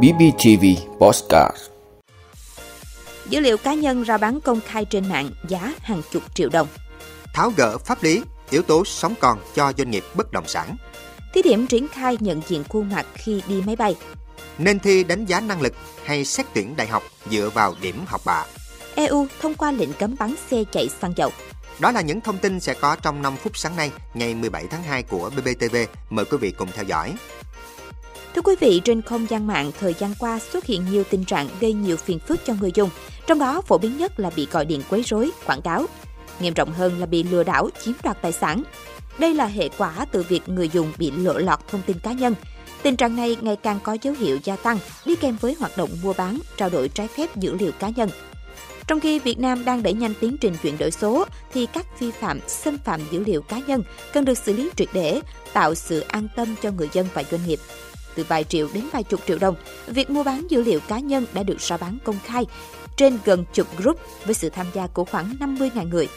BBTV 0.00 0.64
Postcard 0.98 1.56
Dữ 3.28 3.40
liệu 3.40 3.56
cá 3.56 3.74
nhân 3.74 4.02
ra 4.02 4.18
bán 4.18 4.40
công 4.40 4.60
khai 4.66 4.84
trên 4.84 5.08
mạng 5.08 5.30
giá 5.48 5.74
hàng 5.80 6.02
chục 6.12 6.22
triệu 6.34 6.48
đồng. 6.48 6.66
Tháo 7.34 7.52
gỡ 7.56 7.78
pháp 7.78 8.02
lý, 8.02 8.22
yếu 8.50 8.62
tố 8.62 8.84
sống 8.84 9.14
còn 9.20 9.38
cho 9.54 9.72
doanh 9.78 9.90
nghiệp 9.90 10.04
bất 10.14 10.32
động 10.32 10.44
sản. 10.48 10.76
Thí 11.34 11.42
điểm 11.42 11.66
triển 11.66 11.88
khai 11.88 12.16
nhận 12.20 12.42
diện 12.48 12.64
khuôn 12.68 12.90
mặt 12.90 13.06
khi 13.14 13.42
đi 13.48 13.62
máy 13.66 13.76
bay. 13.76 13.96
Nên 14.58 14.78
thi 14.78 15.04
đánh 15.04 15.24
giá 15.24 15.40
năng 15.40 15.62
lực 15.62 15.74
hay 16.04 16.24
xét 16.24 16.46
tuyển 16.54 16.76
đại 16.76 16.86
học 16.86 17.02
dựa 17.30 17.50
vào 17.54 17.74
điểm 17.82 18.04
học 18.06 18.20
bạ. 18.24 18.44
EU 18.94 19.26
thông 19.40 19.54
qua 19.54 19.72
lệnh 19.72 19.92
cấm 19.92 20.16
bắn 20.18 20.34
xe 20.50 20.64
chạy 20.72 20.88
xăng 21.00 21.12
dầu. 21.16 21.30
Đó 21.80 21.90
là 21.90 22.00
những 22.00 22.20
thông 22.20 22.38
tin 22.38 22.60
sẽ 22.60 22.74
có 22.74 22.96
trong 23.02 23.22
5 23.22 23.36
phút 23.36 23.56
sáng 23.56 23.76
nay, 23.76 23.90
ngày 24.14 24.34
17 24.34 24.66
tháng 24.70 24.82
2 24.82 25.02
của 25.02 25.30
BBTV. 25.36 25.76
Mời 26.10 26.24
quý 26.24 26.36
vị 26.40 26.50
cùng 26.50 26.68
theo 26.74 26.84
dõi. 26.84 27.14
Thưa 28.34 28.42
quý 28.42 28.54
vị, 28.60 28.80
trên 28.84 29.02
không 29.02 29.26
gian 29.30 29.46
mạng 29.46 29.70
thời 29.80 29.94
gian 29.94 30.14
qua 30.18 30.38
xuất 30.38 30.64
hiện 30.64 30.84
nhiều 30.90 31.04
tình 31.10 31.24
trạng 31.24 31.48
gây 31.60 31.72
nhiều 31.72 31.96
phiền 31.96 32.18
phức 32.18 32.40
cho 32.46 32.54
người 32.60 32.70
dùng, 32.74 32.90
trong 33.26 33.38
đó 33.38 33.60
phổ 33.60 33.78
biến 33.78 33.98
nhất 33.98 34.20
là 34.20 34.30
bị 34.36 34.46
gọi 34.50 34.64
điện 34.64 34.82
quấy 34.90 35.02
rối, 35.02 35.30
quảng 35.46 35.62
cáo. 35.62 35.86
Nghiêm 36.40 36.54
trọng 36.54 36.72
hơn 36.72 37.00
là 37.00 37.06
bị 37.06 37.22
lừa 37.22 37.44
đảo, 37.44 37.68
chiếm 37.82 37.94
đoạt 38.02 38.22
tài 38.22 38.32
sản. 38.32 38.62
Đây 39.18 39.34
là 39.34 39.46
hệ 39.46 39.68
quả 39.78 40.06
từ 40.12 40.22
việc 40.22 40.48
người 40.48 40.68
dùng 40.68 40.92
bị 40.98 41.10
lộ 41.10 41.38
lọt 41.38 41.58
thông 41.68 41.82
tin 41.86 41.98
cá 41.98 42.12
nhân. 42.12 42.34
Tình 42.82 42.96
trạng 42.96 43.16
này 43.16 43.36
ngày 43.40 43.56
càng 43.56 43.78
có 43.82 43.96
dấu 44.02 44.14
hiệu 44.14 44.38
gia 44.44 44.56
tăng, 44.56 44.78
đi 45.06 45.16
kèm 45.16 45.36
với 45.40 45.56
hoạt 45.58 45.76
động 45.76 45.90
mua 46.02 46.12
bán, 46.12 46.38
trao 46.56 46.70
đổi 46.70 46.88
trái 46.88 47.08
phép 47.08 47.36
dữ 47.36 47.54
liệu 47.54 47.72
cá 47.72 47.88
nhân. 47.88 48.10
Trong 48.86 49.00
khi 49.00 49.18
Việt 49.18 49.38
Nam 49.38 49.64
đang 49.64 49.82
đẩy 49.82 49.92
nhanh 49.92 50.14
tiến 50.20 50.36
trình 50.40 50.56
chuyển 50.62 50.78
đổi 50.78 50.90
số, 50.90 51.24
thì 51.52 51.66
các 51.66 52.00
vi 52.00 52.10
phạm 52.10 52.40
xâm 52.48 52.78
phạm 52.78 53.00
dữ 53.10 53.24
liệu 53.24 53.42
cá 53.42 53.60
nhân 53.66 53.82
cần 54.12 54.24
được 54.24 54.38
xử 54.38 54.52
lý 54.52 54.70
triệt 54.76 54.88
để, 54.92 55.20
tạo 55.52 55.74
sự 55.74 56.00
an 56.00 56.28
tâm 56.36 56.54
cho 56.62 56.70
người 56.70 56.88
dân 56.92 57.06
và 57.14 57.24
doanh 57.30 57.46
nghiệp 57.46 57.58
từ 58.14 58.24
vài 58.28 58.44
triệu 58.44 58.68
đến 58.74 58.84
vài 58.92 59.02
chục 59.02 59.20
triệu 59.26 59.38
đồng. 59.38 59.54
Việc 59.86 60.10
mua 60.10 60.24
bán 60.24 60.50
dữ 60.50 60.62
liệu 60.62 60.80
cá 60.80 60.98
nhân 60.98 61.26
đã 61.32 61.42
được 61.42 61.60
rao 61.60 61.78
bán 61.78 61.98
công 62.04 62.18
khai 62.24 62.46
trên 62.96 63.18
gần 63.24 63.44
chục 63.52 63.66
group 63.76 64.00
với 64.24 64.34
sự 64.34 64.50
tham 64.50 64.66
gia 64.74 64.86
của 64.86 65.04
khoảng 65.04 65.36
50.000 65.40 65.88
người. 65.88 66.08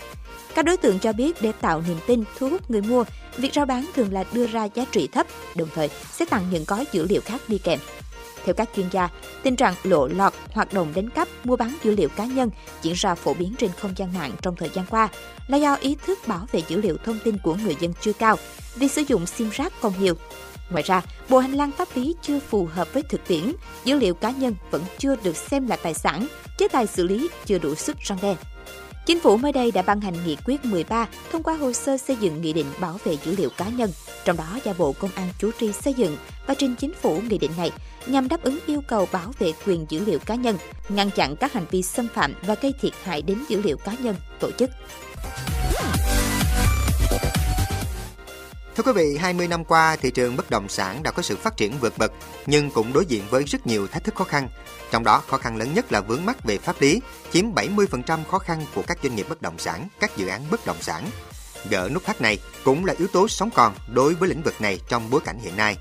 Các 0.55 0.66
đối 0.66 0.78
tượng 0.78 1.00
cho 1.00 1.14
biết 1.14 1.42
để 1.42 1.52
tạo 1.61 1.83
niềm 1.88 1.97
tin, 2.08 2.23
thu 2.38 2.50
hút 2.50 2.72
người 2.72 2.81
mua, 2.81 3.03
việc 3.38 3.53
rao 3.53 3.66
bán 3.66 3.86
thường 3.95 4.14
là 4.14 4.23
đưa 4.33 4.47
ra 4.47 4.66
giá 4.66 4.86
trị 4.92 5.08
thấp, 5.08 5.28
đồng 5.55 5.70
thời 5.75 5.89
sẽ 6.11 6.25
tặng 6.25 6.45
những 6.52 6.64
gói 6.67 6.86
dữ 6.92 7.05
liệu 7.09 7.22
khác 7.22 7.42
đi 7.47 7.58
kèm. 7.58 7.80
Theo 8.46 8.54
các 8.54 8.70
chuyên 8.76 8.90
gia, 8.92 9.10
tình 9.44 9.56
trạng 9.56 9.74
lộ 9.84 10.08
lọt 10.08 10.34
hoạt 10.52 10.74
động 10.74 10.92
đánh 10.96 11.10
cắp, 11.10 11.28
mua 11.44 11.56
bán 11.56 11.76
dữ 11.84 11.96
liệu 11.96 12.10
cá 12.10 12.26
nhân 12.26 12.50
diễn 12.82 12.94
ra 12.94 13.16
phổ 13.16 13.34
biến 13.34 13.54
trên 13.58 13.72
không 13.80 13.94
gian 13.96 14.14
mạng 14.14 14.32
trong 14.42 14.56
thời 14.56 14.70
gian 14.74 14.86
qua 14.90 15.10
là 15.48 15.58
do 15.58 15.76
ý 15.76 15.96
thức 16.06 16.20
bảo 16.28 16.48
vệ 16.52 16.62
dữ 16.68 16.82
liệu 16.82 16.98
thông 16.98 17.20
tin 17.23 17.38
của 17.38 17.56
người 17.56 17.76
dân 17.80 17.94
chưa 18.02 18.14
cao, 18.14 18.36
vì 18.76 18.88
sử 18.88 19.02
dụng 19.08 19.26
sim 19.26 19.50
rác 19.50 19.73
còn 19.82 19.94
nhiều. 20.00 20.14
Ngoài 20.70 20.84
ra, 20.84 21.02
bộ 21.30 21.40
hành 21.40 21.54
lang 21.54 21.72
pháp 21.72 21.88
lý 21.96 22.16
chưa 22.22 22.40
phù 22.40 22.68
hợp 22.73 22.94
với 22.94 23.04
thực 23.04 23.28
tiễn, 23.28 23.54
dữ 23.86 23.96
liệu 23.96 24.14
cá 24.14 24.32
nhân 24.32 24.56
vẫn 24.72 24.84
chưa 24.98 25.16
được 25.16 25.38
xem 25.38 25.68
là 25.68 25.76
tài 25.76 25.94
sản, 25.94 26.28
chế 26.58 26.68
tài 26.68 26.88
xử 26.88 27.04
lý 27.04 27.30
chưa 27.46 27.60
đủ 27.60 27.76
sức 27.76 27.98
răng 28.00 28.20
đe. 28.22 28.36
Chính 29.06 29.20
phủ 29.20 29.38
mới 29.38 29.52
đây 29.52 29.72
đã 29.72 29.82
ban 29.82 30.02
hành 30.02 30.14
nghị 30.26 30.38
quyết 30.46 30.66
13 30.66 31.08
thông 31.32 31.44
qua 31.44 31.56
hồ 31.56 31.73
sơ 31.73 31.98
xây 31.98 32.16
dựng 32.16 32.42
nghị 32.42 32.54
định 32.54 32.66
bảo 32.80 32.98
vệ 33.04 33.18
dữ 33.26 33.36
liệu 33.38 33.50
cá 33.50 33.70
nhân, 33.70 33.92
trong 34.26 34.38
đó 34.38 34.60
giao 34.64 34.76
Bộ 34.78 34.94
Công 35.00 35.12
an 35.16 35.30
chủ 35.40 35.52
trì 35.60 35.72
xây 35.72 35.94
dựng 35.94 36.18
và 36.48 36.54
trình 36.54 36.76
chính 36.76 36.94
phủ 36.94 37.22
nghị 37.30 37.38
định 37.38 37.52
này 37.58 37.72
nhằm 38.06 38.28
đáp 38.28 38.42
ứng 38.44 38.59
yêu 38.66 38.81
cầu 38.88 39.08
bảo 39.11 39.31
vệ 39.39 39.53
quyền 39.66 39.86
dữ 39.89 40.06
liệu 40.06 40.20
cá 40.20 40.36
nhân, 40.36 40.58
ngăn 40.89 41.11
chặn 41.11 41.36
các 41.36 41.53
hành 41.53 41.66
vi 41.72 41.81
xâm 41.81 42.08
phạm 42.14 42.34
và 42.42 42.56
gây 42.61 42.73
thiệt 42.81 42.94
hại 43.03 43.22
đến 43.22 43.44
dữ 43.50 43.61
liệu 43.61 43.78
cá 43.78 43.94
nhân, 44.00 44.16
tổ 44.39 44.52
chức. 44.52 44.70
Thưa 48.76 48.83
quý 48.83 48.92
vị, 48.92 49.17
20 49.17 49.48
năm 49.48 49.66
qua, 49.66 49.95
thị 49.95 50.11
trường 50.11 50.36
bất 50.36 50.50
động 50.50 50.70
sản 50.70 51.03
đã 51.03 51.11
có 51.11 51.22
sự 51.22 51.36
phát 51.36 51.58
triển 51.58 51.73
vượt 51.80 51.98
bậc, 51.98 52.11
nhưng 52.45 52.72
cũng 52.72 52.94
đối 52.94 53.06
diện 53.06 53.23
với 53.30 53.44
rất 53.44 53.67
nhiều 53.67 53.88
thách 53.88 54.03
thức 54.03 54.16
khó 54.16 54.23
khăn. 54.23 54.50
Trong 54.92 55.03
đó, 55.03 55.23
khó 55.28 55.38
khăn 55.38 55.58
lớn 55.58 55.73
nhất 55.73 55.92
là 55.92 56.02
vướng 56.02 56.26
mắc 56.26 56.44
về 56.44 56.58
pháp 56.58 56.81
lý, 56.81 57.02
chiếm 57.31 57.45
70% 57.56 58.23
khó 58.23 58.39
khăn 58.39 58.66
của 58.76 58.81
các 58.88 58.98
doanh 59.03 59.16
nghiệp 59.16 59.26
bất 59.30 59.42
động 59.42 59.55
sản, 59.58 59.87
các 59.99 60.17
dự 60.17 60.27
án 60.27 60.42
bất 60.52 60.66
động 60.66 60.82
sản. 60.82 61.10
Gỡ 61.70 61.89
nút 61.93 62.05
thắt 62.05 62.22
này 62.22 62.37
cũng 62.64 62.86
là 62.86 62.93
yếu 62.98 63.08
tố 63.08 63.27
sống 63.27 63.49
còn 63.52 63.73
đối 63.93 64.14
với 64.14 64.30
lĩnh 64.30 64.42
vực 64.42 64.61
này 64.61 64.80
trong 64.89 65.10
bối 65.10 65.22
cảnh 65.26 65.39
hiện 65.39 65.58
nay. 65.58 65.77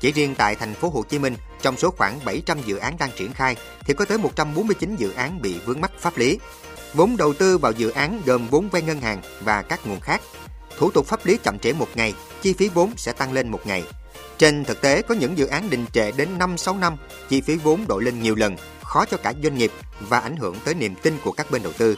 Chỉ 0.00 0.12
riêng 0.12 0.34
tại 0.34 0.54
thành 0.54 0.74
phố 0.74 0.88
Hồ 0.88 1.04
Chí 1.08 1.18
Minh, 1.18 1.36
trong 1.62 1.76
số 1.76 1.90
khoảng 1.90 2.24
700 2.24 2.58
dự 2.66 2.76
án 2.76 2.96
đang 2.98 3.10
triển 3.16 3.32
khai 3.32 3.56
thì 3.80 3.94
có 3.94 4.04
tới 4.04 4.18
149 4.18 4.96
dự 4.96 5.12
án 5.12 5.42
bị 5.42 5.58
vướng 5.66 5.80
mắc 5.80 5.90
pháp 5.98 6.18
lý. 6.18 6.38
Vốn 6.94 7.16
đầu 7.16 7.32
tư 7.32 7.58
vào 7.58 7.72
dự 7.72 7.90
án 7.90 8.22
gồm 8.26 8.48
vốn 8.48 8.68
vay 8.68 8.82
ngân 8.82 9.00
hàng 9.00 9.22
và 9.40 9.62
các 9.62 9.86
nguồn 9.86 10.00
khác. 10.00 10.20
Thủ 10.78 10.90
tục 10.90 11.06
pháp 11.06 11.26
lý 11.26 11.38
chậm 11.42 11.58
trễ 11.58 11.72
một 11.72 11.88
ngày, 11.94 12.14
chi 12.42 12.52
phí 12.52 12.68
vốn 12.68 12.92
sẽ 12.96 13.12
tăng 13.12 13.32
lên 13.32 13.48
một 13.48 13.66
ngày. 13.66 13.84
Trên 14.38 14.64
thực 14.64 14.80
tế, 14.80 15.02
có 15.02 15.14
những 15.14 15.38
dự 15.38 15.46
án 15.46 15.70
đình 15.70 15.86
trệ 15.92 16.12
đến 16.12 16.28
5-6 16.38 16.78
năm, 16.78 16.96
chi 17.28 17.40
phí 17.40 17.56
vốn 17.56 17.86
đội 17.88 18.04
lên 18.04 18.22
nhiều 18.22 18.34
lần, 18.34 18.56
khó 18.82 19.04
cho 19.04 19.16
cả 19.16 19.32
doanh 19.42 19.54
nghiệp 19.54 19.72
và 20.00 20.18
ảnh 20.18 20.36
hưởng 20.36 20.56
tới 20.64 20.74
niềm 20.74 20.94
tin 21.02 21.18
của 21.24 21.32
các 21.32 21.50
bên 21.50 21.62
đầu 21.62 21.72
tư. 21.72 21.96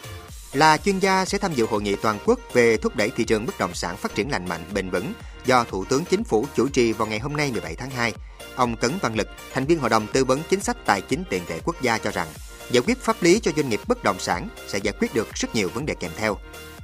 Là 0.52 0.76
chuyên 0.76 0.98
gia 0.98 1.24
sẽ 1.24 1.38
tham 1.38 1.54
dự 1.54 1.66
hội 1.66 1.82
nghị 1.82 1.96
toàn 1.96 2.18
quốc 2.24 2.38
về 2.52 2.76
thúc 2.76 2.96
đẩy 2.96 3.10
thị 3.10 3.24
trường 3.24 3.46
bất 3.46 3.58
động 3.58 3.74
sản 3.74 3.96
phát 3.96 4.14
triển 4.14 4.30
lành 4.30 4.48
mạnh, 4.48 4.64
bền 4.74 4.90
vững 4.90 5.12
do 5.46 5.64
Thủ 5.64 5.84
tướng 5.84 6.04
Chính 6.04 6.24
phủ 6.24 6.46
chủ 6.54 6.68
trì 6.68 6.92
vào 6.92 7.08
ngày 7.08 7.18
hôm 7.18 7.36
nay 7.36 7.50
17 7.52 7.74
tháng 7.74 7.90
2. 7.90 8.12
Ông 8.56 8.76
Tấn 8.76 8.92
Văn 9.00 9.14
Lực, 9.14 9.28
thành 9.52 9.66
viên 9.66 9.78
Hội 9.78 9.90
đồng 9.90 10.06
tư 10.06 10.24
vấn 10.24 10.40
chính 10.50 10.60
sách 10.60 10.76
tài 10.86 11.00
chính 11.00 11.24
tiền 11.30 11.42
tệ 11.48 11.60
quốc 11.64 11.82
gia 11.82 11.98
cho 11.98 12.10
rằng, 12.10 12.28
giải 12.70 12.82
quyết 12.86 12.98
pháp 12.98 13.22
lý 13.22 13.40
cho 13.40 13.50
doanh 13.56 13.68
nghiệp 13.68 13.80
bất 13.86 14.04
động 14.04 14.18
sản 14.18 14.48
sẽ 14.68 14.78
giải 14.78 14.94
quyết 15.00 15.14
được 15.14 15.34
rất 15.34 15.54
nhiều 15.54 15.68
vấn 15.74 15.86
đề 15.86 15.94
kèm 15.94 16.10
theo. 16.16 16.36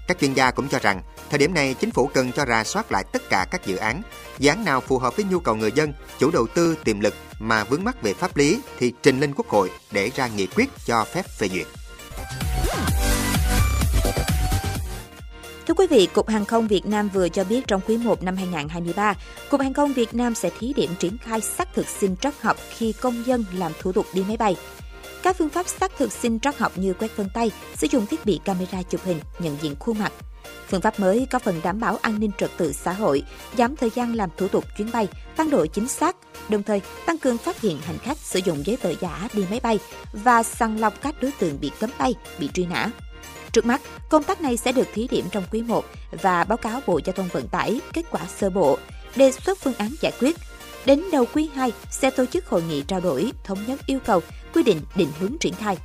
Các 0.09 0.19
chuyên 0.21 0.33
gia 0.33 0.51
cũng 0.51 0.69
cho 0.69 0.79
rằng, 0.79 1.03
thời 1.31 1.39
điểm 1.39 1.55
này 1.55 1.75
chính 1.75 1.91
phủ 1.91 2.07
cần 2.07 2.33
cho 2.33 2.45
ra 2.45 2.65
soát 2.65 2.93
lại 2.93 3.05
tất 3.13 3.23
cả 3.31 3.47
các 3.51 3.67
dự 3.67 3.77
án, 3.77 4.03
dự 4.39 4.49
án 4.49 4.65
nào 4.65 4.81
phù 4.81 4.99
hợp 4.99 5.17
với 5.17 5.25
nhu 5.31 5.41
cầu 5.41 5.55
người 5.55 5.73
dân, 5.73 5.93
chủ 6.19 6.31
đầu 6.31 6.47
tư 6.47 6.77
tiềm 6.85 7.01
lực 7.01 7.15
mà 7.39 7.65
vướng 7.65 7.85
mắc 7.85 8.03
về 8.03 8.15
pháp 8.15 8.37
lý 8.37 8.61
thì 8.79 8.93
trình 9.03 9.21
lên 9.21 9.35
Quốc 9.37 9.49
hội 9.49 9.71
để 9.91 10.11
ra 10.17 10.29
nghị 10.29 10.47
quyết 10.47 10.69
cho 10.87 11.05
phép 11.05 11.27
phê 11.39 11.49
duyệt. 11.49 11.67
Thưa 15.69 15.75
quý 15.75 15.87
vị, 15.87 16.09
Cục 16.15 16.29
Hàng 16.29 16.45
không 16.45 16.69
Việt 16.69 16.87
Nam 16.87 17.09
vừa 17.09 17.29
cho 17.29 17.45
biết 17.45 17.67
trong 17.67 17.81
quý 17.87 17.97
1 17.97 18.23
năm 18.23 18.37
2023, 18.37 19.15
Cục 19.51 19.61
Hàng 19.61 19.75
không 19.75 19.93
Việt 19.93 20.15
Nam 20.15 20.35
sẽ 20.35 20.51
thí 20.59 20.73
điểm 20.73 20.91
triển 20.99 21.19
khai 21.19 21.41
xác 21.41 21.75
thực 21.75 21.87
sinh 21.87 22.17
trắc 22.17 22.43
học 22.43 22.57
khi 22.71 22.93
công 22.93 23.27
dân 23.27 23.45
làm 23.53 23.73
thủ 23.81 23.93
tục 23.93 24.07
đi 24.13 24.25
máy 24.29 24.37
bay. 24.37 24.57
Các 25.23 25.37
phương 25.37 25.49
pháp 25.49 25.69
xác 25.69 25.93
thực 25.99 26.13
sinh 26.13 26.41
trắc 26.41 26.59
học 26.59 26.73
như 26.77 26.95
quét 26.95 27.17
vân 27.17 27.29
tay, 27.35 27.51
sử 27.77 27.87
dụng 27.91 28.07
thiết 28.07 28.27
bị 28.27 28.41
camera 28.45 28.83
chụp 28.83 29.01
hình, 29.05 29.21
nhận 29.39 29.57
diện 29.61 29.75
khuôn 29.79 29.99
mặt. 29.99 30.13
Phương 30.69 30.81
pháp 30.81 31.01
mới 31.01 31.27
có 31.31 31.39
phần 31.39 31.61
đảm 31.63 31.81
bảo 31.81 31.99
an 32.03 32.21
ninh 32.21 32.31
trật 32.39 32.51
tự 32.57 32.73
xã 32.73 32.93
hội, 32.93 33.23
giảm 33.59 33.77
thời 33.77 33.91
gian 33.91 34.15
làm 34.15 34.31
thủ 34.37 34.49
tục 34.49 34.65
chuyến 34.79 34.91
bay, 34.93 35.09
tăng 35.37 35.51
độ 35.51 35.67
chính 35.67 35.89
xác, 35.89 36.17
đồng 36.49 36.63
thời 36.63 36.81
tăng 37.07 37.19
cường 37.19 37.39
phát 37.39 37.61
hiện 37.61 37.79
hành 37.81 37.99
khách 37.99 38.19
sử 38.19 38.41
dụng 38.45 38.67
giấy 38.67 38.77
tờ 38.77 38.95
giả 39.01 39.29
đi 39.35 39.45
máy 39.51 39.61
bay 39.63 39.79
và 40.13 40.43
sàng 40.43 40.81
lọc 40.81 41.01
các 41.03 41.15
đối 41.23 41.33
tượng 41.39 41.61
bị 41.61 41.71
cấm 41.81 41.91
bay, 41.99 42.15
bị 42.39 42.49
truy 42.55 42.67
nã. 42.67 42.91
Trước 43.53 43.67
mắt, 43.67 43.81
công 44.09 44.25
tác 44.25 44.41
này 44.41 44.57
sẽ 44.57 44.73
được 44.73 44.89
thí 44.95 45.09
điểm 45.09 45.25
trong 45.31 45.45
quý 45.51 45.63
1 45.63 45.85
và 46.23 46.45
báo 46.45 46.59
cáo 46.59 46.81
Bộ 46.87 47.01
Giao 47.05 47.13
thông 47.13 47.29
Vận 47.29 47.49
tải 47.49 47.81
kết 47.93 48.03
quả 48.11 48.21
sơ 48.39 48.51
bộ, 48.51 48.79
đề 49.17 49.33
xuất 49.33 49.59
phương 49.59 49.75
án 49.75 49.91
giải 50.01 50.13
quyết. 50.21 50.37
Đến 50.85 51.05
đầu 51.13 51.25
quý 51.35 51.51
2 51.55 51.73
sẽ 51.91 52.11
tổ 52.11 52.27
chức 52.27 52.47
hội 52.47 52.63
nghị 52.63 52.83
trao 52.83 53.01
đổi, 53.01 53.33
thống 53.45 53.59
nhất 53.67 53.81
yêu 53.87 53.99
cầu, 54.05 54.21
quy 54.55 54.63
định 54.63 54.81
định 54.95 55.09
hướng 55.21 55.39
triển 55.41 55.55
khai. 55.55 55.77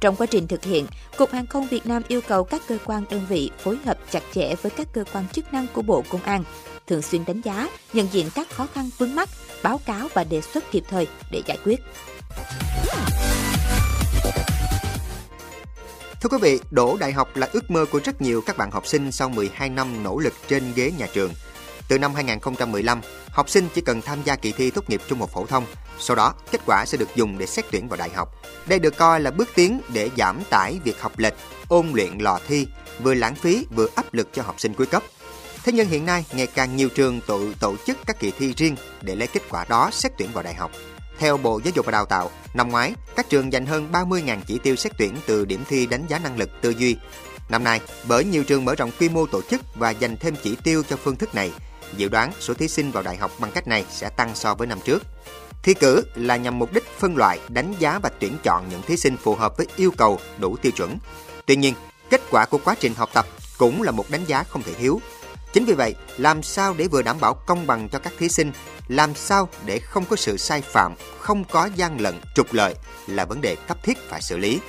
Trong 0.00 0.16
quá 0.16 0.26
trình 0.26 0.48
thực 0.48 0.64
hiện, 0.64 0.86
Cục 1.16 1.32
Hàng 1.32 1.46
không 1.46 1.66
Việt 1.66 1.86
Nam 1.86 2.02
yêu 2.08 2.20
cầu 2.28 2.44
các 2.44 2.62
cơ 2.68 2.78
quan 2.84 3.04
đơn 3.10 3.20
vị 3.28 3.50
phối 3.58 3.78
hợp 3.84 3.98
chặt 4.10 4.22
chẽ 4.34 4.54
với 4.62 4.70
các 4.70 4.88
cơ 4.92 5.04
quan 5.12 5.28
chức 5.28 5.52
năng 5.52 5.66
của 5.72 5.82
Bộ 5.82 6.04
Công 6.08 6.22
an, 6.22 6.44
thường 6.86 7.02
xuyên 7.02 7.24
đánh 7.26 7.40
giá, 7.40 7.68
nhận 7.92 8.08
diện 8.12 8.30
các 8.34 8.50
khó 8.50 8.66
khăn 8.74 8.90
vướng 8.98 9.14
mắt, 9.14 9.28
báo 9.62 9.80
cáo 9.86 10.08
và 10.14 10.24
đề 10.24 10.40
xuất 10.40 10.64
kịp 10.70 10.84
thời 10.88 11.06
để 11.30 11.42
giải 11.46 11.58
quyết. 11.64 11.80
Thưa 16.22 16.28
quý 16.28 16.38
vị, 16.40 16.60
đỗ 16.70 16.96
đại 16.96 17.12
học 17.12 17.36
là 17.36 17.48
ước 17.52 17.70
mơ 17.70 17.86
của 17.92 18.00
rất 18.04 18.22
nhiều 18.22 18.42
các 18.46 18.56
bạn 18.56 18.70
học 18.70 18.86
sinh 18.86 19.12
sau 19.12 19.28
12 19.28 19.68
năm 19.68 20.02
nỗ 20.02 20.18
lực 20.18 20.32
trên 20.48 20.72
ghế 20.74 20.92
nhà 20.98 21.06
trường. 21.12 21.32
Từ 21.88 21.98
năm 21.98 22.14
2015, 22.14 23.00
học 23.30 23.48
sinh 23.48 23.68
chỉ 23.74 23.80
cần 23.80 24.00
tham 24.02 24.18
gia 24.24 24.36
kỳ 24.36 24.52
thi 24.52 24.70
tốt 24.70 24.90
nghiệp 24.90 25.00
trung 25.08 25.20
học 25.20 25.30
phổ 25.32 25.46
thông, 25.46 25.64
sau 25.98 26.16
đó 26.16 26.34
kết 26.50 26.60
quả 26.66 26.84
sẽ 26.86 26.98
được 26.98 27.08
dùng 27.14 27.38
để 27.38 27.46
xét 27.46 27.64
tuyển 27.70 27.88
vào 27.88 27.96
đại 27.96 28.10
học. 28.10 28.28
Đây 28.66 28.78
được 28.78 28.96
coi 28.96 29.20
là 29.20 29.30
bước 29.30 29.48
tiến 29.54 29.80
để 29.92 30.10
giảm 30.16 30.42
tải 30.50 30.80
việc 30.84 31.00
học 31.00 31.18
lệch, 31.18 31.34
ôn 31.68 31.88
luyện 31.92 32.18
lò 32.18 32.38
thi, 32.48 32.66
vừa 33.02 33.14
lãng 33.14 33.34
phí 33.34 33.66
vừa 33.70 33.88
áp 33.94 34.14
lực 34.14 34.28
cho 34.32 34.42
học 34.42 34.54
sinh 34.58 34.74
cuối 34.74 34.86
cấp. 34.86 35.02
Thế 35.64 35.72
nhưng 35.72 35.88
hiện 35.88 36.06
nay, 36.06 36.24
ngày 36.32 36.46
càng 36.46 36.76
nhiều 36.76 36.88
trường 36.88 37.20
tự 37.20 37.54
tổ 37.60 37.76
chức 37.86 37.98
các 38.06 38.18
kỳ 38.18 38.30
thi 38.38 38.54
riêng 38.56 38.76
để 39.02 39.14
lấy 39.14 39.28
kết 39.28 39.42
quả 39.50 39.64
đó 39.68 39.90
xét 39.92 40.12
tuyển 40.18 40.28
vào 40.32 40.44
đại 40.44 40.54
học. 40.54 40.70
Theo 41.18 41.36
Bộ 41.36 41.60
Giáo 41.64 41.72
dục 41.74 41.86
và 41.86 41.92
Đào 41.92 42.06
tạo, 42.06 42.30
năm 42.54 42.68
ngoái, 42.68 42.94
các 43.16 43.28
trường 43.28 43.52
dành 43.52 43.66
hơn 43.66 43.88
30.000 43.92 44.38
chỉ 44.46 44.58
tiêu 44.58 44.76
xét 44.76 44.92
tuyển 44.98 45.16
từ 45.26 45.44
điểm 45.44 45.64
thi 45.68 45.86
đánh 45.86 46.06
giá 46.08 46.18
năng 46.18 46.38
lực 46.38 46.50
tư 46.60 46.70
duy. 46.70 46.96
Năm 47.48 47.64
nay, 47.64 47.80
bởi 48.08 48.24
nhiều 48.24 48.44
trường 48.44 48.64
mở 48.64 48.74
rộng 48.74 48.90
quy 49.00 49.08
mô 49.08 49.26
tổ 49.26 49.42
chức 49.50 49.60
và 49.74 49.90
dành 49.90 50.16
thêm 50.16 50.34
chỉ 50.42 50.56
tiêu 50.64 50.82
cho 50.88 50.96
phương 50.96 51.16
thức 51.16 51.34
này, 51.34 51.52
dự 51.96 52.08
đoán 52.08 52.32
số 52.40 52.54
thí 52.54 52.68
sinh 52.68 52.90
vào 52.90 53.02
đại 53.02 53.16
học 53.16 53.30
bằng 53.38 53.50
cách 53.50 53.68
này 53.68 53.84
sẽ 53.90 54.08
tăng 54.08 54.30
so 54.34 54.54
với 54.54 54.66
năm 54.66 54.78
trước. 54.84 55.02
Thi 55.62 55.74
cử 55.74 56.04
là 56.14 56.36
nhằm 56.36 56.58
mục 56.58 56.72
đích 56.72 56.84
phân 56.98 57.16
loại, 57.16 57.40
đánh 57.48 57.74
giá 57.78 57.98
và 58.02 58.10
tuyển 58.20 58.36
chọn 58.42 58.64
những 58.70 58.82
thí 58.82 58.96
sinh 58.96 59.16
phù 59.16 59.34
hợp 59.34 59.56
với 59.56 59.66
yêu 59.76 59.90
cầu 59.96 60.18
đủ 60.38 60.56
tiêu 60.56 60.72
chuẩn. 60.72 60.98
Tuy 61.46 61.56
nhiên, 61.56 61.74
kết 62.10 62.20
quả 62.30 62.46
của 62.46 62.58
quá 62.64 62.74
trình 62.80 62.94
học 62.94 63.10
tập 63.12 63.26
cũng 63.58 63.82
là 63.82 63.90
một 63.90 64.10
đánh 64.10 64.24
giá 64.24 64.44
không 64.44 64.62
thể 64.62 64.74
thiếu. 64.74 65.00
Chính 65.52 65.64
vì 65.64 65.74
vậy, 65.74 65.94
làm 66.18 66.42
sao 66.42 66.74
để 66.76 66.88
vừa 66.88 67.02
đảm 67.02 67.16
bảo 67.20 67.34
công 67.34 67.66
bằng 67.66 67.88
cho 67.88 67.98
các 67.98 68.12
thí 68.18 68.28
sinh, 68.28 68.52
làm 68.88 69.14
sao 69.14 69.48
để 69.66 69.78
không 69.78 70.04
có 70.04 70.16
sự 70.16 70.36
sai 70.36 70.60
phạm, 70.60 70.94
không 71.18 71.44
có 71.44 71.68
gian 71.76 72.00
lận, 72.00 72.20
trục 72.34 72.52
lợi 72.52 72.74
là 73.06 73.24
vấn 73.24 73.40
đề 73.40 73.56
cấp 73.68 73.78
thiết 73.82 73.98
phải 74.08 74.22
xử 74.22 74.36
lý. 74.36 74.60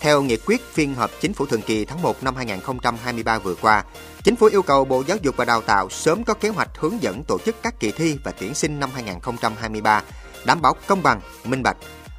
Theo 0.00 0.22
nghị 0.22 0.36
quyết 0.36 0.62
phiên 0.72 0.94
họp 0.94 1.10
chính 1.20 1.32
phủ 1.32 1.46
thường 1.46 1.62
kỳ 1.62 1.84
tháng 1.84 2.02
1 2.02 2.22
năm 2.22 2.36
2023 2.36 3.38
vừa 3.38 3.54
qua, 3.54 3.84
chính 4.22 4.36
phủ 4.36 4.46
yêu 4.46 4.62
cầu 4.62 4.84
Bộ 4.84 5.02
Giáo 5.06 5.16
dục 5.22 5.36
và 5.36 5.44
Đào 5.44 5.60
tạo 5.60 5.90
sớm 5.90 6.24
có 6.24 6.34
kế 6.34 6.48
hoạch 6.48 6.68
hướng 6.78 7.02
dẫn 7.02 7.22
tổ 7.24 7.38
chức 7.38 7.56
các 7.62 7.80
kỳ 7.80 7.92
thi 7.92 8.18
và 8.24 8.32
tuyển 8.40 8.54
sinh 8.54 8.80
năm 8.80 8.90
2023, 8.94 10.02
đảm 10.44 10.62
bảo 10.62 10.76
công 10.86 11.02
bằng, 11.02 11.20
minh 11.44 11.62
bạch. 11.62 11.76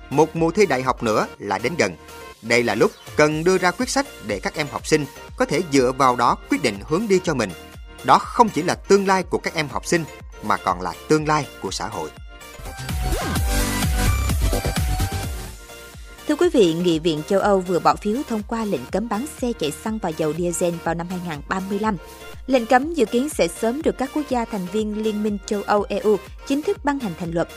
Một 0.09 0.35
mùa 0.35 0.51
thi 0.51 0.65
đại 0.65 0.81
học 0.81 1.03
nữa 1.03 1.27
lại 1.39 1.59
đến 1.59 1.73
gần. 1.77 1.95
Đây 2.41 2.63
là 2.63 2.75
lúc 2.75 2.91
cần 3.15 3.43
đưa 3.43 3.57
ra 3.57 3.71
quyết 3.71 3.89
sách 3.89 4.05
để 4.27 4.39
các 4.39 4.55
em 4.55 4.67
học 4.71 4.87
sinh 4.87 5.05
có 5.37 5.45
thể 5.45 5.61
dựa 5.71 5.91
vào 5.97 6.15
đó 6.15 6.37
quyết 6.49 6.63
định 6.63 6.79
hướng 6.87 7.07
đi 7.07 7.19
cho 7.23 7.33
mình. 7.33 7.49
Đó 8.05 8.17
không 8.19 8.49
chỉ 8.49 8.61
là 8.61 8.75
tương 8.75 9.07
lai 9.07 9.23
của 9.23 9.37
các 9.37 9.53
em 9.53 9.67
học 9.71 9.85
sinh 9.85 10.03
mà 10.43 10.57
còn 10.57 10.81
là 10.81 10.93
tương 11.09 11.27
lai 11.27 11.47
của 11.61 11.71
xã 11.71 11.87
hội. 11.87 12.09
Thưa 16.27 16.35
quý 16.35 16.49
vị, 16.53 16.73
Nghị 16.73 16.99
viện 16.99 17.21
châu 17.27 17.39
Âu 17.39 17.59
vừa 17.59 17.79
bỏ 17.79 17.95
phiếu 17.95 18.17
thông 18.29 18.41
qua 18.47 18.65
lệnh 18.65 18.85
cấm 18.91 19.09
bán 19.09 19.25
xe 19.41 19.53
chạy 19.59 19.71
xăng 19.71 19.97
và 19.97 20.09
dầu 20.09 20.33
diesel 20.33 20.73
vào 20.83 20.95
năm 20.95 21.07
2035. 21.09 21.97
Lệnh 22.47 22.65
cấm 22.65 22.93
dự 22.93 23.05
kiến 23.05 23.29
sẽ 23.29 23.47
sớm 23.47 23.81
được 23.81 23.97
các 23.97 24.09
quốc 24.13 24.23
gia 24.29 24.45
thành 24.45 24.65
viên 24.71 25.03
Liên 25.03 25.23
minh 25.23 25.37
châu 25.45 25.61
Âu 25.61 25.85
EU 25.89 26.17
chính 26.47 26.61
thức 26.61 26.85
ban 26.85 26.99
hành 26.99 27.13
thành 27.19 27.31
luật. 27.31 27.47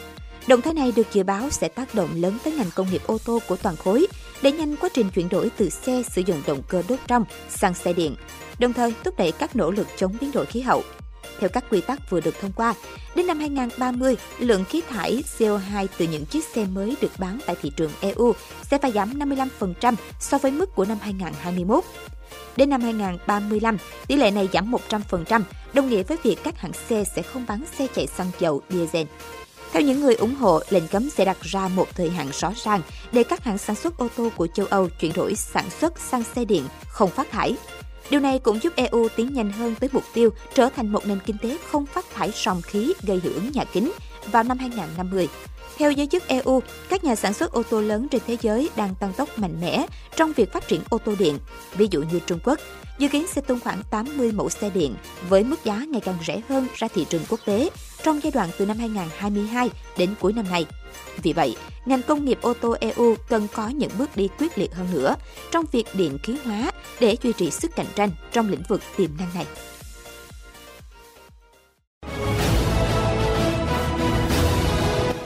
Động 0.46 0.62
thái 0.62 0.74
này 0.74 0.92
được 0.96 1.06
dự 1.12 1.22
báo 1.22 1.50
sẽ 1.50 1.68
tác 1.68 1.94
động 1.94 2.08
lớn 2.14 2.38
tới 2.44 2.52
ngành 2.52 2.70
công 2.74 2.90
nghiệp 2.90 3.02
ô 3.06 3.18
tô 3.24 3.40
của 3.48 3.56
toàn 3.56 3.76
khối, 3.76 4.06
để 4.43 4.52
nhanh 4.52 4.76
quá 4.76 4.88
trình 4.94 5.11
chuyển 5.11 5.29
đổi 5.29 5.50
từ 5.56 5.69
xe 5.69 6.02
sử 6.11 6.23
dụng 6.26 6.43
động 6.46 6.62
cơ 6.69 6.82
đốt 6.88 6.99
trong 7.06 7.25
sang 7.49 7.75
xe 7.75 7.93
điện, 7.93 8.17
đồng 8.58 8.73
thời 8.73 8.94
thúc 9.05 9.14
đẩy 9.19 9.32
các 9.32 9.56
nỗ 9.56 9.70
lực 9.70 9.87
chống 9.96 10.17
biến 10.20 10.32
đổi 10.32 10.46
khí 10.46 10.61
hậu. 10.61 10.82
Theo 11.40 11.49
các 11.49 11.64
quy 11.70 11.81
tắc 11.81 12.11
vừa 12.11 12.20
được 12.20 12.35
thông 12.40 12.52
qua, 12.52 12.75
đến 13.14 13.26
năm 13.26 13.38
2030, 13.38 14.17
lượng 14.38 14.64
khí 14.64 14.82
thải 14.88 15.23
CO2 15.38 15.87
từ 15.99 16.06
những 16.12 16.26
chiếc 16.26 16.44
xe 16.44 16.64
mới 16.64 16.96
được 17.00 17.12
bán 17.19 17.38
tại 17.46 17.56
thị 17.62 17.73
trường 17.76 17.90
EU 18.00 18.32
sẽ 18.62 18.79
phải 18.79 18.93
giảm 18.93 19.19
55% 19.19 19.94
so 20.20 20.38
với 20.38 20.50
mức 20.50 20.75
của 20.75 20.84
năm 20.84 20.99
2021. 21.00 21.84
Đến 22.56 22.70
năm 22.70 22.81
2035, 22.81 23.79
tỷ 24.06 24.17
lệ 24.17 24.31
này 24.31 24.49
giảm 24.52 24.73
100%, 24.88 25.43
đồng 25.73 25.88
nghĩa 25.88 26.02
với 26.02 26.17
việc 26.23 26.37
các 26.44 26.58
hãng 26.58 26.73
xe 26.88 27.05
sẽ 27.17 27.23
không 27.23 27.44
bán 27.49 27.64
xe 27.79 27.87
chạy 27.94 28.06
xăng 28.06 28.31
dầu 28.38 28.62
diesel. 28.70 29.06
Theo 29.73 29.82
những 29.82 30.00
người 30.00 30.15
ủng 30.15 30.35
hộ, 30.35 30.61
lệnh 30.70 30.88
cấm 30.88 31.11
sẽ 31.11 31.25
đặt 31.25 31.41
ra 31.41 31.69
một 31.69 31.87
thời 31.94 32.11
hạn 32.11 32.31
rõ 32.32 32.53
ràng 32.65 32.82
để 33.12 33.25
các 33.25 33.44
hãng 33.44 33.59
sản 33.59 33.76
xuất 33.76 33.99
ô 33.99 34.09
tô 34.17 34.31
của 34.37 34.47
châu 34.47 34.67
Âu 34.67 34.88
chuyển 35.00 35.12
đổi 35.12 35.35
sản 35.35 35.70
xuất 35.81 35.99
sang 35.99 36.25
xe 36.35 36.44
điện 36.44 36.65
không 36.88 37.11
phát 37.11 37.31
thải. 37.31 37.56
Điều 38.11 38.20
này 38.20 38.38
cũng 38.38 38.62
giúp 38.62 38.73
EU 38.76 39.09
tiến 39.17 39.32
nhanh 39.32 39.53
hơn 39.53 39.75
tới 39.81 39.91
mục 39.93 40.05
tiêu 40.15 40.31
trở 40.55 40.69
thành 40.76 40.88
một 40.88 41.06
nền 41.06 41.19
kinh 41.26 41.37
tế 41.43 41.59
không 41.70 41.87
phát 41.87 42.11
thải 42.15 42.32
ròng 42.44 42.62
khí 42.62 42.93
gây 43.03 43.20
hiệu 43.23 43.32
ứng 43.35 43.53
nhà 43.53 43.65
kính 43.65 43.93
vào 44.32 44.43
năm 44.43 44.59
2050. 44.59 45.29
Theo 45.79 45.93
giới 45.93 46.06
chức 46.06 46.29
EU, 46.29 46.62
các 46.88 47.05
nhà 47.05 47.15
sản 47.15 47.35
xuất 47.35 47.53
ô 47.53 47.62
tô 47.62 47.81
lớn 47.81 48.09
trên 48.11 48.23
thế 48.26 48.37
giới 48.43 48.70
đang 48.76 48.94
tăng 48.94 49.12
tốc 49.12 49.38
mạnh 49.38 49.61
mẽ 49.61 49.87
trong 50.17 50.32
việc 50.32 50.53
phát 50.53 50.69
triển 50.69 50.81
ô 50.91 50.99
tô 50.99 51.15
điện. 51.19 51.38
Ví 51.76 51.88
dụ 51.91 52.03
như 52.12 52.20
Trung 52.26 52.38
Quốc, 52.44 52.59
dự 52.99 53.09
kiến 53.09 53.26
sẽ 53.26 53.41
tung 53.41 53.61
khoảng 53.65 53.82
80 53.91 54.32
mẫu 54.32 54.50
xe 54.50 54.70
điện 54.70 54.94
với 55.29 55.44
mức 55.44 55.65
giá 55.65 55.85
ngày 55.88 56.00
càng 56.00 56.19
rẻ 56.26 56.41
hơn 56.49 56.67
ra 56.75 56.88
thị 56.94 57.06
trường 57.11 57.23
quốc 57.29 57.41
tế 57.44 57.70
trong 58.02 58.20
giai 58.22 58.30
đoạn 58.30 58.50
từ 58.58 58.66
năm 58.66 58.78
2022 58.78 59.70
đến 59.96 60.14
cuối 60.20 60.32
năm 60.32 60.44
nay. 60.50 60.66
Vì 61.22 61.32
vậy, 61.32 61.56
ngành 61.86 62.02
công 62.02 62.24
nghiệp 62.24 62.38
ô 62.42 62.54
tô 62.54 62.76
EU 62.80 63.14
cần 63.28 63.46
có 63.54 63.68
những 63.68 63.90
bước 63.98 64.16
đi 64.16 64.28
quyết 64.38 64.58
liệt 64.58 64.74
hơn 64.74 64.86
nữa 64.92 65.16
trong 65.50 65.64
việc 65.72 65.86
điện 65.94 66.18
khí 66.22 66.36
hóa 66.44 66.70
để 67.00 67.16
duy 67.22 67.32
trì 67.32 67.50
sức 67.50 67.76
cạnh 67.76 67.86
tranh 67.94 68.10
trong 68.32 68.48
lĩnh 68.48 68.62
vực 68.68 68.80
tiềm 68.96 69.10
năng 69.18 69.28
này. 69.34 69.46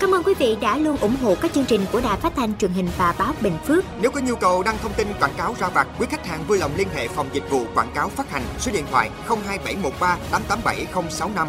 Cảm 0.01 0.15
ơn 0.15 0.23
quý 0.23 0.35
vị 0.39 0.57
đã 0.61 0.79
luôn 0.79 0.97
ủng 0.97 1.17
hộ 1.23 1.35
các 1.35 1.53
chương 1.53 1.65
trình 1.65 1.85
của 1.93 2.01
Đài 2.01 2.19
Phát 2.19 2.33
thanh 2.37 2.59
truyền 2.59 2.71
hình 2.71 2.89
và 2.99 3.15
báo 3.19 3.35
Bình 3.41 3.59
Phước. 3.67 3.85
Nếu 4.01 4.11
có 4.11 4.21
nhu 4.21 4.37
cầu 4.37 4.63
đăng 4.63 4.79
thông 4.83 4.93
tin 4.93 5.09
quảng 5.21 5.35
cáo 5.37 5.55
ra 5.59 5.69
vặt, 5.69 5.89
quý 5.99 6.07
khách 6.11 6.27
hàng 6.27 6.45
vui 6.49 6.59
lòng 6.59 6.71
liên 6.77 6.89
hệ 6.95 7.09
phòng 7.09 7.29
dịch 7.33 7.51
vụ 7.51 7.65
quảng 7.75 7.93
cáo 7.95 8.09
phát 8.09 8.31
hành 8.31 8.43
số 8.59 8.73
điện 8.73 8.85
thoại 8.91 9.11
02713 9.29 10.19
887065. 10.31 11.49